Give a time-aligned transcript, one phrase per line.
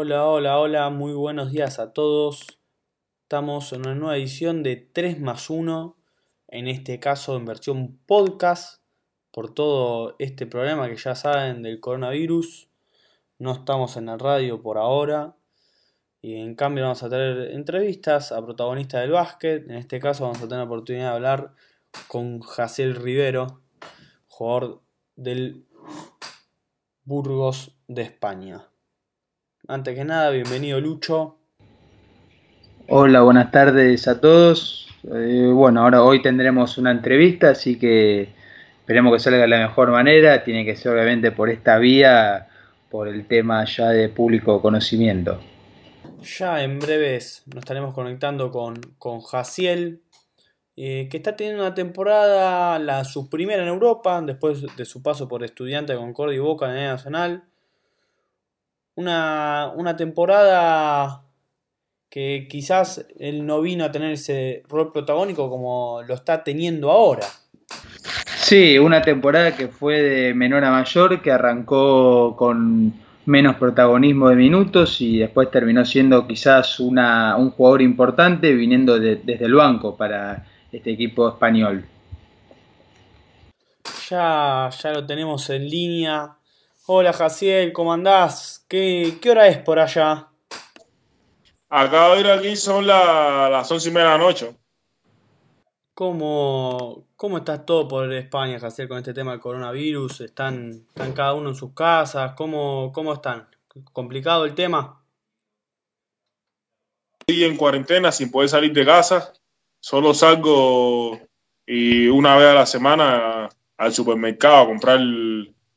[0.00, 2.46] Hola, hola, hola, muy buenos días a todos.
[3.22, 5.96] Estamos en una nueva edición de 3 más 1,
[6.46, 8.80] en este caso en versión podcast,
[9.32, 12.70] por todo este problema que ya saben del coronavirus.
[13.40, 15.34] No estamos en la radio por ahora,
[16.22, 19.68] y en cambio vamos a tener entrevistas a protagonistas del básquet.
[19.68, 21.54] En este caso vamos a tener la oportunidad de hablar
[22.06, 23.62] con Jaciel Rivero,
[24.28, 24.80] jugador
[25.16, 25.66] del
[27.02, 28.68] Burgos de España.
[29.70, 31.36] Antes que nada, bienvenido Lucho.
[32.88, 34.88] Hola, buenas tardes a todos.
[35.14, 38.30] Eh, bueno, ahora hoy tendremos una entrevista, así que
[38.80, 40.42] esperemos que salga de la mejor manera.
[40.42, 42.48] Tiene que ser obviamente por esta vía,
[42.88, 45.38] por el tema ya de público conocimiento.
[46.22, 50.00] Ya en breves nos estaremos conectando con, con Jaciel,
[50.76, 55.28] eh, que está teniendo una temporada, la, su primera en Europa, después de su paso
[55.28, 57.44] por estudiante de Concordia y Boca en el Nacional.
[58.98, 61.22] Una, una temporada
[62.10, 67.24] que quizás él no vino a tener ese rol protagónico como lo está teniendo ahora.
[68.40, 72.92] Sí, una temporada que fue de menor a mayor, que arrancó con
[73.26, 79.44] menos protagonismo de minutos y después terminó siendo quizás una, un jugador importante viniendo desde
[79.44, 81.84] el banco para este equipo español.
[84.10, 86.34] Ya, ya lo tenemos en línea.
[86.90, 88.64] Hola Jaciel, ¿cómo andás?
[88.66, 90.30] ¿Qué, qué hora es por allá?
[91.68, 94.56] Acá de aquí son las once y media de la noche.
[95.92, 100.22] ¿Cómo, ¿Cómo está todo por España, Jaciel, con este tema del coronavirus?
[100.22, 102.32] ¿Están, están cada uno en sus casas?
[102.34, 103.46] ¿Cómo, ¿Cómo están?
[103.92, 105.04] ¿Complicado el tema?
[107.20, 109.34] Estoy en cuarentena sin poder salir de casa.
[109.78, 111.20] Solo salgo
[111.66, 115.00] y una vez a la semana al supermercado a comprar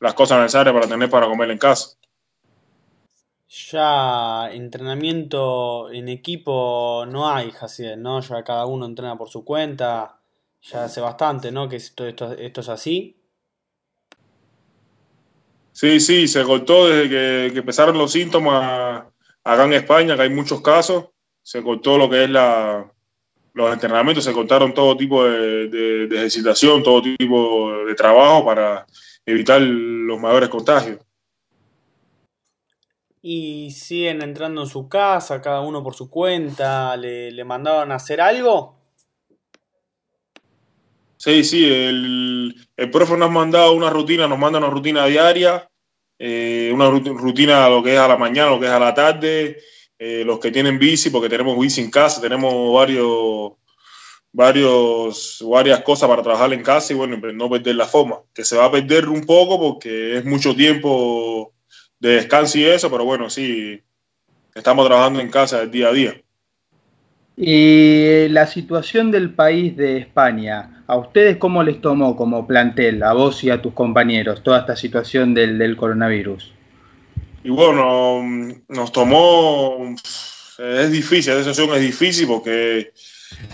[0.00, 1.96] las cosas necesarias para tener para comer en casa.
[3.48, 8.20] Ya entrenamiento en equipo no hay, Jaciel, ¿no?
[8.20, 10.16] Ya cada uno entrena por su cuenta
[10.62, 11.68] ya hace bastante, ¿no?
[11.68, 13.16] Que esto, esto, esto es así.
[15.72, 19.04] Sí, sí, se cortó desde que, empezaron los síntomas
[19.44, 21.06] acá en España, que hay muchos casos.
[21.42, 22.90] Se cortó lo que es la,
[23.52, 28.86] los entrenamientos, se cortaron todo tipo de, de, de ejercitación, todo tipo de trabajo para
[29.26, 30.98] evitar los mayores contagios.
[33.20, 37.96] Y siguen entrando en su casa, cada uno por su cuenta, le, le mandaban a
[37.96, 38.76] hacer algo.
[41.16, 45.68] Sí, sí, el, el profe nos ha mandado una rutina, nos manda una rutina diaria,
[46.18, 49.58] eh, una rutina lo que es a la mañana, lo que es a la tarde,
[49.98, 53.54] eh, los que tienen bici, porque tenemos bici en casa, tenemos varios,
[54.36, 58.54] varios, varias cosas para trabajar en casa y bueno, no perder la forma, que se
[58.54, 61.54] va a perder un poco porque es mucho tiempo
[61.98, 63.80] de descanso y eso, pero bueno, sí,
[64.54, 66.20] estamos trabajando en casa día a día.
[67.34, 73.14] Y la situación del país de España, ¿a ustedes cómo les tomó como plantel, a
[73.14, 76.52] vos y a tus compañeros, toda esta situación del, del coronavirus?
[77.42, 78.22] Y bueno,
[78.68, 79.94] nos tomó,
[80.58, 82.92] es difícil, esa situación es difícil porque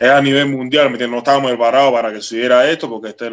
[0.00, 3.30] es a nivel mundial, no estábamos preparados para que sucediera esto, porque este,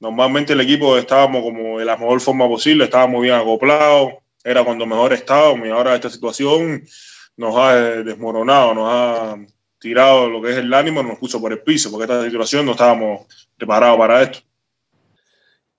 [0.00, 4.86] normalmente el equipo estábamos como de la mejor forma posible, estábamos bien acoplados, era cuando
[4.86, 6.84] mejor estábamos y ahora esta situación
[7.36, 9.36] nos ha desmoronado, nos ha
[9.78, 12.72] tirado lo que es el ánimo, nos puso por el piso, porque esta situación no
[12.72, 13.26] estábamos
[13.56, 14.38] preparados para esto.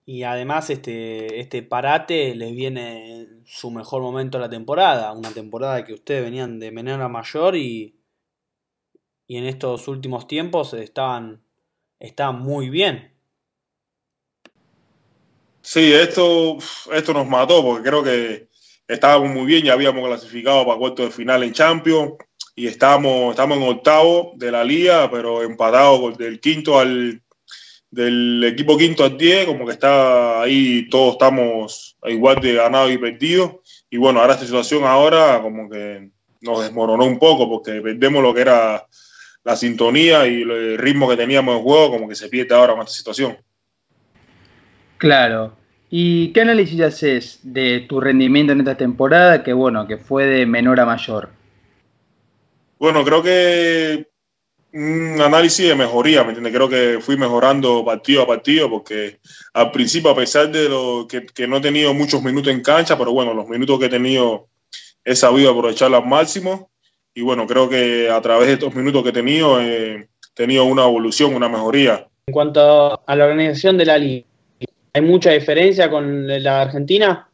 [0.05, 5.83] Y además este, este parate les viene su mejor momento de la temporada, una temporada
[5.83, 7.96] que ustedes venían de menor a mayor y,
[9.27, 11.41] y en estos últimos tiempos estaban,
[11.99, 13.11] estaban muy bien.
[15.61, 16.57] Sí, esto,
[16.93, 18.47] esto nos mató porque creo que
[18.87, 22.13] estábamos muy bien, ya habíamos clasificado para cuarto de final en Champions,
[22.55, 27.21] y estamos, estamos en octavo de la liga, pero empatados del quinto al
[27.91, 32.97] del equipo quinto al 10, como que está ahí, todos estamos igual de ganados y
[32.97, 33.57] perdidos.
[33.89, 36.09] Y bueno, ahora esta situación ahora como que
[36.41, 38.85] nos desmoronó un poco porque perdemos lo que era
[39.47, 42.81] la sintonía y el ritmo que teníamos en juego, como que se pierde ahora con
[42.81, 43.37] esta situación.
[44.97, 45.55] Claro.
[45.89, 49.45] ¿Y qué análisis haces de tu rendimiento en esta temporada?
[49.45, 51.29] Que bueno, que fue de menor a mayor.
[52.77, 54.09] Bueno, creo que
[54.73, 56.53] un análisis de mejoría, ¿me entiendes?
[56.53, 59.21] Creo que fui mejorando partido a partido porque
[59.53, 62.97] al principio, a pesar de lo que, que, no he tenido muchos minutos en cancha,
[62.97, 64.49] pero bueno, los minutos que he tenido
[65.05, 66.69] he sabido aprovecharlos al máximo
[67.17, 70.83] y bueno, creo que a través de estos minutos que he tenido he tenido una
[70.83, 72.07] evolución, una mejoría.
[72.27, 74.27] En cuanto a la organización de la liga,
[74.93, 77.27] ¿hay mucha diferencia con la Argentina?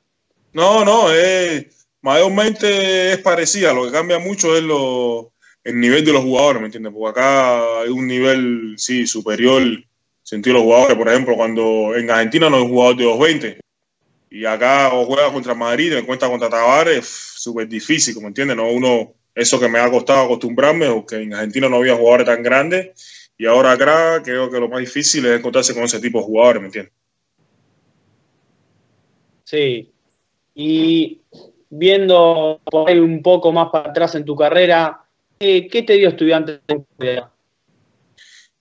[0.53, 5.33] No, no, es mayormente es parecida, lo que cambia mucho es lo,
[5.65, 6.94] el nivel de los jugadores, ¿me entiendes?
[6.97, 9.63] Porque acá hay un nivel, sí, superior,
[10.21, 13.59] sentido los jugadores, por ejemplo, cuando en Argentina no hay un jugador de 220
[14.29, 18.56] y acá o juega contra Madrid, me cuenta contra Tavares, súper difícil, ¿me entiendes?
[18.56, 22.27] No, uno, eso que me ha costado acostumbrarme, o que en Argentina no había jugadores
[22.27, 26.19] tan grandes, y ahora acá creo que lo más difícil es encontrarse con ese tipo
[26.19, 26.94] de jugadores, ¿me entiendes?
[29.44, 29.91] Sí.
[30.56, 31.21] Y
[31.69, 35.03] viendo por ahí un poco más para atrás en tu carrera,
[35.39, 37.29] ¿qué, te dio estudiante en Concordia?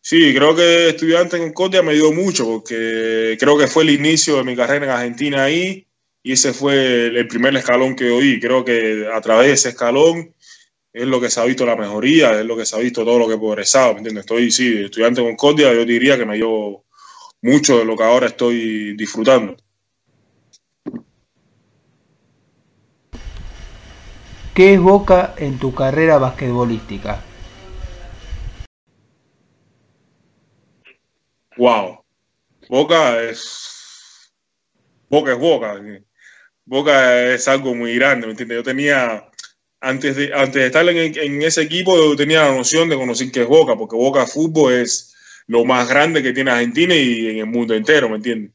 [0.01, 4.37] Sí, creo que estudiante en Concordia me dio mucho, porque creo que fue el inicio
[4.37, 5.87] de mi carrera en Argentina ahí,
[6.23, 8.41] y ese fue el primer escalón que oí.
[8.41, 10.35] Creo que a través de ese escalón
[10.93, 13.19] es lo que se ha visto la mejoría, es lo que se ha visto todo
[13.19, 14.25] lo que he progresado, ¿me entiendes?
[14.25, 16.85] Estoy, sí, estudiante en Concordia, yo diría que me dio
[17.41, 19.57] mucho de lo que ahora estoy disfrutando.
[24.55, 27.23] ¿Qué es Boca en tu carrera basquetbolística?
[31.57, 32.05] Wow.
[32.69, 34.31] Boca es.
[35.09, 35.83] Boca es Boca.
[36.67, 38.57] Boca es algo muy grande, ¿me entiendes?
[38.59, 39.32] Yo tenía.
[39.85, 43.33] Antes de, antes de estar en, en, ese equipo, yo tenía la noción de conocer
[43.33, 45.13] qué es Boca, porque Boca Fútbol es
[45.49, 48.53] lo más grande que tiene Argentina y en el mundo entero, ¿me entiendes?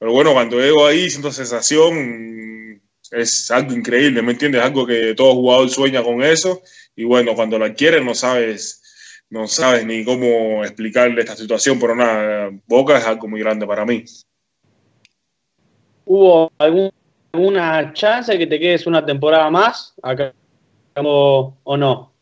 [0.00, 2.82] Pero bueno, cuando llego ahí, siento sensación,
[3.12, 4.62] es algo increíble, ¿me entiendes?
[4.62, 6.60] Algo que todo jugador sueña con eso
[6.96, 8.82] y bueno, cuando lo adquieres no sabes,
[9.30, 13.84] no sabes ni cómo explicarle esta situación, pero nada, Boca es algo muy grande para
[13.84, 14.04] mí.
[16.04, 20.34] ¿Hubo alguna chance que te quedes una temporada más acá
[20.96, 22.12] o, o no?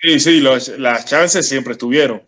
[0.00, 2.22] Sí, sí, los, las chances siempre estuvieron.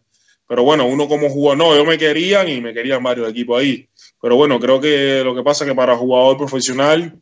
[0.46, 3.88] Pero bueno, uno como jugador, no, yo me querían y me querían varios equipos ahí.
[4.20, 7.18] Pero bueno, creo que lo que pasa es que para jugador profesional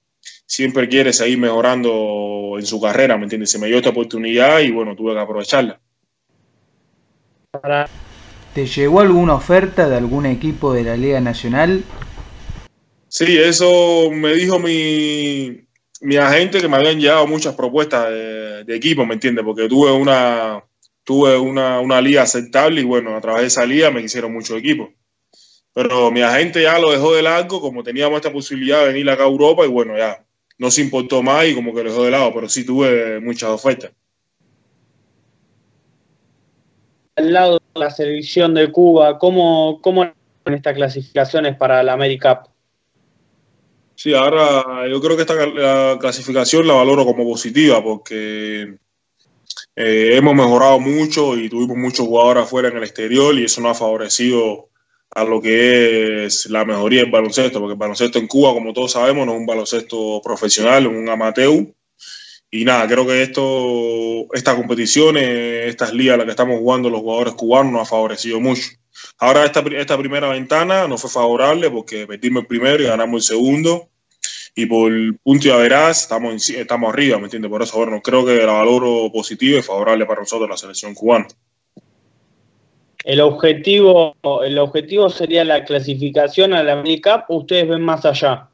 [0.46, 3.50] siempre quiere seguir mejorando en su carrera, ¿me entiendes?
[3.50, 5.80] Se me dio esta oportunidad y bueno, tuve que aprovecharla.
[8.54, 11.84] ¿Te llegó alguna oferta de algún equipo de la Liga Nacional?
[13.08, 15.64] Sí, eso me dijo mi,
[16.02, 19.44] mi agente que me habían llegado muchas propuestas de, de equipo, ¿me entiendes?
[19.44, 20.62] Porque tuve una,
[21.04, 24.58] tuve una, una, liga aceptable y bueno, a través de esa liga me quisieron muchos
[24.58, 24.90] equipos.
[25.72, 29.22] Pero mi agente ya lo dejó de largo, como teníamos esta posibilidad de venir acá
[29.22, 30.24] a Europa y bueno, ya
[30.58, 33.50] no se importó más y como que lo dejó de lado, pero sí tuve muchas
[33.50, 33.92] ofertas.
[37.14, 42.51] Al lado de la selección de Cuba, ¿cómo, cómo en estas clasificaciones para la AmeriCup?
[44.02, 48.78] Sí, ahora yo creo que esta la clasificación la valoro como positiva porque
[49.76, 53.76] eh, hemos mejorado mucho y tuvimos muchos jugadores afuera en el exterior y eso nos
[53.76, 54.70] ha favorecido
[55.12, 58.90] a lo que es la mejoría del baloncesto, porque el baloncesto en Cuba, como todos
[58.90, 61.68] sabemos, no es un baloncesto profesional, es un amateur.
[62.50, 67.34] Y nada, creo que esto, estas competiciones, estas ligas, las que estamos jugando los jugadores
[67.34, 68.68] cubanos, nos ha favorecido mucho.
[69.18, 73.36] Ahora esta, esta primera ventana no fue favorable porque perdimos el primero y ganamos el
[73.36, 73.91] segundo.
[74.54, 77.50] Y por punto y verás, estamos, estamos arriba, ¿me entiendes?
[77.50, 81.26] Por eso, bueno, creo que la valoro positivo y favorable para nosotros la selección cubana.
[83.04, 84.14] El objetivo,
[84.44, 86.82] el objetivo sería la clasificación a la
[87.28, 88.48] o ustedes ven más allá.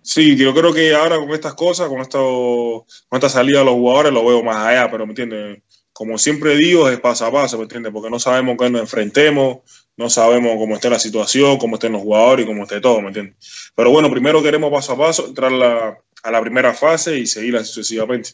[0.00, 3.74] Sí, yo creo que ahora con estas cosas, con, esto, con esta salida de los
[3.74, 5.62] jugadores, lo veo más allá, pero ¿me entiendes?
[5.92, 7.92] Como siempre digo, es paso a paso, ¿me entiendes?
[7.92, 9.58] Porque no sabemos qué nos enfrentemos,
[9.98, 13.08] no sabemos cómo esté la situación, cómo estén los jugadores y cómo esté todo, ¿me
[13.08, 13.72] entiendes?
[13.74, 17.26] Pero bueno, primero queremos paso a paso entrar a la, a la primera fase y
[17.26, 18.30] seguirla sucesivamente.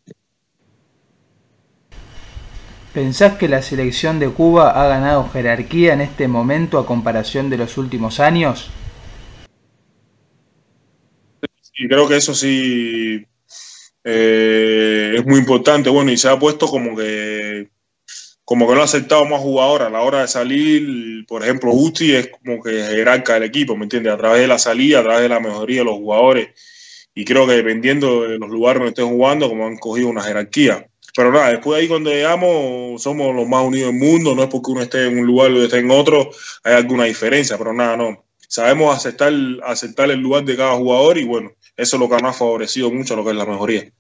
[2.92, 7.56] ¿Pensás que la selección de Cuba ha ganado jerarquía en este momento a comparación de
[7.56, 8.70] los últimos años?
[11.62, 13.26] Sí, creo que eso sí
[14.04, 15.88] eh, es muy importante.
[15.88, 17.68] Bueno, y se ha puesto como que
[18.44, 21.26] como que no ha aceptado más jugadores a la hora de salir.
[21.26, 24.12] Por ejemplo, Usti es como que jerarca del equipo, ¿me entiendes?
[24.12, 26.48] A través de la salida, a través de la mejoría de los jugadores.
[27.14, 30.86] Y creo que dependiendo de los lugares donde estén jugando, como han cogido una jerarquía.
[31.16, 34.48] Pero nada, después de ahí cuando llegamos somos los más unidos del mundo, no es
[34.48, 36.30] porque uno esté en un lugar o esté en otro,
[36.64, 38.24] hay alguna diferencia, pero nada, no.
[38.48, 39.32] Sabemos aceptar,
[39.64, 42.90] aceptar el lugar de cada jugador y bueno, eso es lo que nos ha favorecido
[42.90, 43.90] mucho lo que es la mejoría.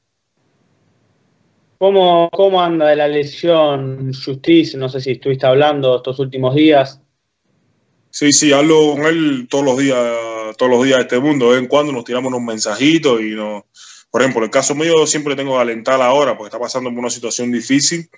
[1.84, 4.78] ¿Cómo, cómo anda de la lesión Justice?
[4.78, 6.98] No sé si estuviste hablando estos últimos días.
[8.08, 9.98] Sí, sí, hablo con él todos los días,
[10.56, 11.50] todos los días de este mundo.
[11.50, 13.64] De vez en cuando nos tiramos unos mensajitos y nos,
[14.10, 17.10] por ejemplo, el caso mío siempre tengo que alentar ahora porque está pasando por una
[17.10, 18.08] situación difícil.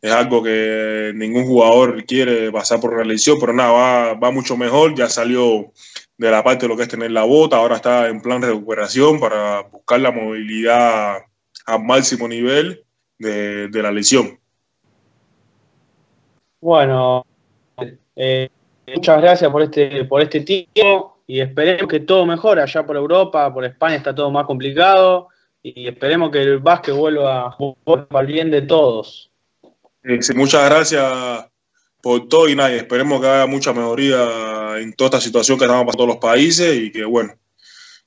[0.00, 4.56] Es algo que ningún jugador quiere pasar por una lesión, pero nada, va, va mucho
[4.56, 4.94] mejor.
[4.94, 5.70] Ya salió
[6.16, 8.46] de la parte de lo que es tener la bota, ahora está en plan de
[8.46, 11.18] recuperación para buscar la movilidad
[11.66, 12.82] al máximo nivel
[13.22, 14.38] de, de la lesión.
[16.60, 17.24] Bueno,
[18.14, 18.48] eh,
[18.94, 23.52] muchas gracias por este, por este tiempo y esperemos que todo mejore allá por Europa,
[23.52, 25.28] por España está todo más complicado
[25.62, 29.30] y esperemos que el básquet vuelva, vuelva al bien de todos.
[30.20, 31.48] Sí, muchas gracias
[32.00, 35.84] por todo y nada, esperemos que haya mucha mejoría en toda esta situación que estamos
[35.84, 37.34] pasando todos los países y que bueno,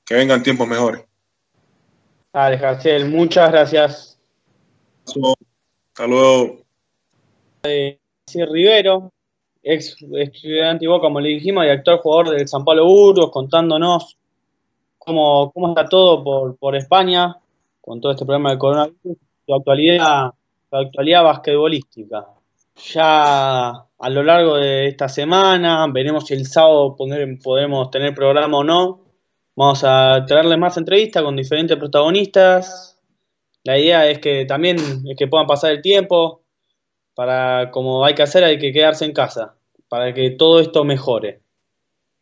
[0.04, 1.02] que vengan tiempos mejores.
[2.32, 4.15] Dale, Garcel, muchas gracias.
[5.06, 6.58] Hasta luego.
[7.62, 9.12] Rivero,
[9.62, 14.16] ex estudiante y como le dijimos, y actual jugador del San Pablo Burgos, contándonos
[14.98, 17.36] cómo, cómo está todo por, por España,
[17.80, 20.32] con todo este problema del coronavirus, su actualidad,
[20.68, 22.26] su actualidad basquetbolística.
[22.92, 28.64] Ya a lo largo de esta semana, veremos si el sábado podemos tener programa o
[28.64, 29.00] no.
[29.54, 32.95] Vamos a traerles más entrevistas con diferentes protagonistas.
[33.66, 36.44] La idea es que también es que puedan pasar el tiempo.
[37.16, 39.56] Para, como hay que hacer, hay que quedarse en casa.
[39.88, 41.40] Para que todo esto mejore.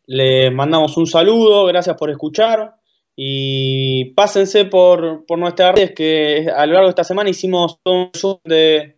[0.07, 2.77] Les mandamos un saludo, gracias por escuchar.
[3.15, 8.11] Y pásense por, por nuestras redes que a lo largo de esta semana hicimos un
[8.17, 8.97] zoom de,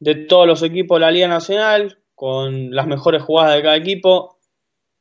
[0.00, 4.38] de todos los equipos de la Liga Nacional con las mejores jugadas de cada equipo.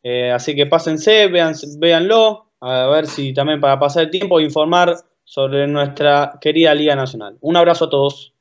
[0.04, 5.09] Eh, así que pásense, vean, véanlo, a ver si también para pasar el tiempo informar
[5.30, 7.38] sobre nuestra querida Liga Nacional.
[7.42, 8.34] Un abrazo a todos.